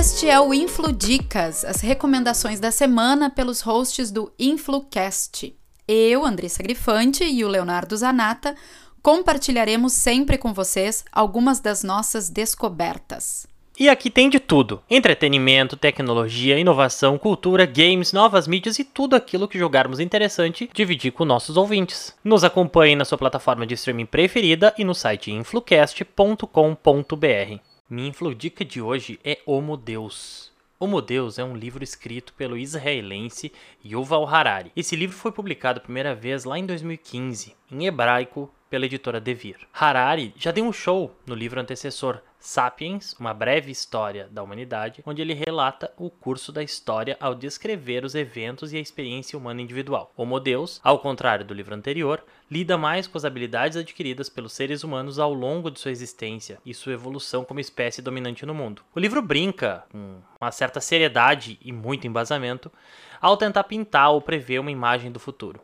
Este 0.00 0.30
é 0.30 0.40
o 0.40 0.54
Influ 0.54 0.92
Dicas, 0.92 1.62
as 1.62 1.82
recomendações 1.82 2.58
da 2.58 2.70
semana 2.70 3.28
pelos 3.28 3.60
hosts 3.60 4.10
do 4.10 4.32
InfluCast. 4.38 5.54
Eu, 5.86 6.24
Andressa 6.24 6.62
Grifante 6.62 7.22
e 7.22 7.44
o 7.44 7.48
Leonardo 7.48 7.94
Zanata 7.94 8.56
compartilharemos 9.02 9.92
sempre 9.92 10.38
com 10.38 10.54
vocês 10.54 11.04
algumas 11.12 11.60
das 11.60 11.84
nossas 11.84 12.30
descobertas. 12.30 13.46
E 13.78 13.90
aqui 13.90 14.08
tem 14.08 14.30
de 14.30 14.40
tudo: 14.40 14.82
entretenimento, 14.88 15.76
tecnologia, 15.76 16.58
inovação, 16.58 17.18
cultura, 17.18 17.66
games, 17.66 18.14
novas 18.14 18.48
mídias 18.48 18.78
e 18.78 18.84
tudo 18.84 19.14
aquilo 19.14 19.46
que 19.46 19.58
jogarmos 19.58 20.00
interessante 20.00 20.70
dividir 20.72 21.12
com 21.12 21.26
nossos 21.26 21.58
ouvintes. 21.58 22.14
Nos 22.24 22.42
acompanhe 22.42 22.96
na 22.96 23.04
sua 23.04 23.18
plataforma 23.18 23.66
de 23.66 23.74
streaming 23.74 24.06
preferida 24.06 24.74
e 24.78 24.84
no 24.84 24.94
site 24.94 25.30
influcast.com.br. 25.30 27.69
Minha 27.90 28.10
infludica 28.10 28.64
de 28.64 28.80
hoje 28.80 29.18
é 29.24 29.40
Homo 29.44 29.76
Deus. 29.76 30.52
Homo 30.78 31.02
Deus 31.02 31.40
é 31.40 31.44
um 31.44 31.56
livro 31.56 31.82
escrito 31.82 32.32
pelo 32.34 32.56
israelense 32.56 33.50
Yuval 33.84 34.28
Harari. 34.28 34.70
Esse 34.76 34.94
livro 34.94 35.16
foi 35.16 35.32
publicado 35.32 35.80
a 35.80 35.82
primeira 35.82 36.14
vez 36.14 36.44
lá 36.44 36.56
em 36.56 36.64
2015, 36.64 37.56
em 37.68 37.86
hebraico, 37.86 38.48
pela 38.70 38.86
editora 38.86 39.20
Devir. 39.20 39.58
Harari 39.72 40.32
já 40.36 40.52
deu 40.52 40.64
um 40.64 40.72
show 40.72 41.14
no 41.26 41.34
livro 41.34 41.60
antecessor 41.60 42.20
Sapiens, 42.38 43.14
uma 43.20 43.34
breve 43.34 43.70
história 43.70 44.26
da 44.30 44.42
humanidade, 44.42 45.02
onde 45.04 45.20
ele 45.20 45.34
relata 45.34 45.92
o 45.98 46.08
curso 46.08 46.50
da 46.50 46.62
história 46.62 47.14
ao 47.20 47.34
descrever 47.34 48.02
os 48.02 48.14
eventos 48.14 48.72
e 48.72 48.78
a 48.78 48.80
experiência 48.80 49.38
humana 49.38 49.60
individual. 49.60 50.10
Homo 50.16 50.40
Deus, 50.40 50.80
ao 50.82 50.98
contrário 51.00 51.44
do 51.44 51.52
livro 51.52 51.74
anterior, 51.74 52.24
lida 52.50 52.78
mais 52.78 53.06
com 53.06 53.18
as 53.18 53.26
habilidades 53.26 53.76
adquiridas 53.76 54.30
pelos 54.30 54.54
seres 54.54 54.82
humanos 54.82 55.18
ao 55.18 55.34
longo 55.34 55.70
de 55.70 55.78
sua 55.78 55.90
existência 55.90 56.58
e 56.64 56.72
sua 56.72 56.94
evolução 56.94 57.44
como 57.44 57.60
espécie 57.60 58.00
dominante 58.00 58.46
no 58.46 58.54
mundo. 58.54 58.82
O 58.94 59.00
livro 59.00 59.20
brinca 59.20 59.84
com 59.92 60.22
uma 60.40 60.50
certa 60.50 60.80
seriedade 60.80 61.58
e 61.60 61.70
muito 61.72 62.06
embasamento 62.06 62.72
ao 63.20 63.36
tentar 63.36 63.64
pintar 63.64 64.12
ou 64.12 64.22
prever 64.22 64.60
uma 64.60 64.70
imagem 64.70 65.12
do 65.12 65.20
futuro. 65.20 65.60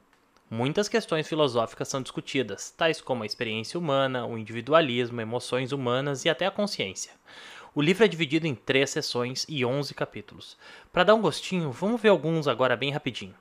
Muitas 0.48 0.89
questões 0.89 1.27
filosóficas 1.27 1.89
são 1.89 2.00
discutidas, 2.00 2.70
tais 2.70 3.00
como 3.00 3.25
a 3.25 3.27
experiência 3.27 3.80
humana, 3.80 4.25
o 4.25 4.39
individualismo, 4.39 5.20
emoções 5.20 5.72
humanas 5.72 6.25
e 6.25 6.28
até 6.28 6.47
a 6.47 6.53
consciência. 6.53 7.11
O 7.75 7.83
livro 7.83 8.05
é 8.05 8.08
dividido 8.08 8.47
em 8.47 8.55
três 8.55 8.91
sessões 8.91 9.44
e 9.48 9.64
11 9.64 9.92
capítulos. 9.92 10.56
Para 10.92 11.03
dar 11.03 11.16
um 11.16 11.20
gostinho, 11.20 11.72
vamos 11.72 12.00
ver 12.00 12.11
alguns 12.11 12.47
agora 12.47 12.77
bem 12.77 12.92
rapidinho. 12.92 13.34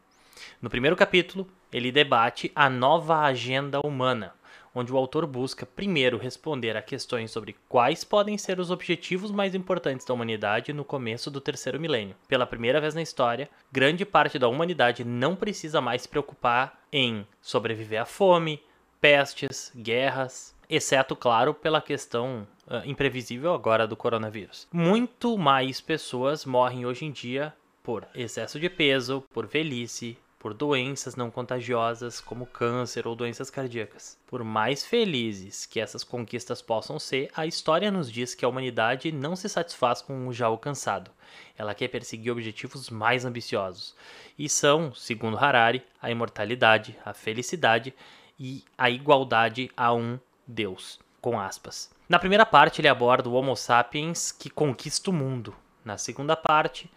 No 0.59 0.67
primeiro 0.67 0.95
capítulo, 0.95 1.47
ele 1.71 1.91
debate 1.91 2.51
a 2.55 2.71
nova 2.71 3.19
agenda 3.19 3.79
humana, 3.85 4.33
onde 4.75 4.91
o 4.91 4.97
autor 4.97 5.25
busca 5.25 5.65
primeiro 5.65 6.17
responder 6.17 6.75
a 6.75 6.81
questões 6.81 7.31
sobre 7.31 7.55
quais 7.69 8.03
podem 8.03 8.37
ser 8.37 8.59
os 8.59 8.69
objetivos 8.69 9.31
mais 9.31 9.55
importantes 9.55 10.05
da 10.05 10.13
humanidade 10.13 10.73
no 10.73 10.83
começo 10.83 11.31
do 11.31 11.39
terceiro 11.39 11.79
milênio. 11.79 12.15
Pela 12.27 12.45
primeira 12.45 12.81
vez 12.81 12.93
na 12.93 13.01
história, 13.01 13.49
grande 13.71 14.05
parte 14.05 14.37
da 14.37 14.49
humanidade 14.49 15.05
não 15.05 15.35
precisa 15.35 15.79
mais 15.79 16.01
se 16.01 16.09
preocupar 16.09 16.83
em 16.91 17.25
sobreviver 17.41 18.01
à 18.01 18.05
fome, 18.05 18.61
pestes, 18.99 19.71
guerras, 19.75 20.53
exceto, 20.69 21.15
claro, 21.15 21.53
pela 21.53 21.81
questão 21.81 22.47
uh, 22.67 22.87
imprevisível 22.87 23.53
agora 23.53 23.87
do 23.87 23.95
coronavírus. 23.95 24.67
Muito 24.73 25.37
mais 25.37 25.79
pessoas 25.79 26.45
morrem 26.45 26.85
hoje 26.85 27.05
em 27.05 27.11
dia 27.11 27.53
por 27.83 28.07
excesso 28.15 28.59
de 28.59 28.67
peso, 28.67 29.23
por 29.31 29.45
velhice, 29.45 30.17
por 30.45 30.53
doenças 30.53 31.15
não 31.15 31.31
contagiosas 31.31 32.21
como 32.21 32.45
câncer 32.45 33.07
ou 33.07 33.15
doenças 33.15 33.49
cardíacas. 33.49 34.15
Por 34.27 34.43
mais 34.43 34.85
felizes 34.85 35.65
que 35.65 35.79
essas 35.79 36.03
conquistas 36.03 36.61
possam 36.61 36.99
ser, 36.99 37.31
a 37.35 37.47
história 37.47 37.89
nos 37.89 38.11
diz 38.11 38.35
que 38.35 38.45
a 38.45 38.47
humanidade 38.47 39.11
não 39.11 39.35
se 39.35 39.49
satisfaz 39.49 40.03
com 40.03 40.27
o 40.27 40.31
já 40.31 40.45
alcançado. 40.45 41.09
Ela 41.57 41.73
quer 41.73 41.87
perseguir 41.87 42.31
objetivos 42.31 42.91
mais 42.91 43.25
ambiciosos, 43.25 43.95
e 44.37 44.47
são, 44.47 44.93
segundo 44.93 45.35
Harari, 45.35 45.81
a 45.99 46.11
imortalidade, 46.11 46.95
a 47.03 47.11
felicidade 47.11 47.91
e 48.39 48.63
a 48.77 48.87
igualdade 48.87 49.71
a 49.75 49.95
um 49.95 50.19
Deus, 50.45 50.99
com 51.19 51.39
aspas. 51.39 51.89
Na 52.07 52.19
primeira 52.19 52.45
parte 52.45 52.81
ele 52.81 52.87
aborda 52.87 53.27
o 53.27 53.33
Homo 53.33 53.55
sapiens 53.55 54.31
que 54.31 54.51
conquista 54.51 55.09
o 55.09 55.13
mundo. 55.13 55.55
Na 55.83 55.97
segunda 55.97 56.35
parte, 56.35 56.87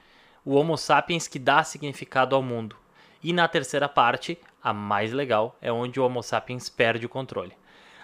o 0.44 0.52
Homo 0.52 0.76
sapiens 0.76 1.26
que 1.26 1.38
dá 1.38 1.64
significado 1.64 2.36
ao 2.36 2.42
mundo. 2.42 2.76
E 3.22 3.32
na 3.32 3.48
terceira 3.48 3.88
parte, 3.88 4.38
a 4.62 4.72
mais 4.72 5.12
legal, 5.12 5.56
é 5.60 5.72
onde 5.72 5.98
o 5.98 6.04
Homo 6.04 6.22
sapiens 6.22 6.68
perde 6.68 7.06
o 7.06 7.08
controle. 7.08 7.52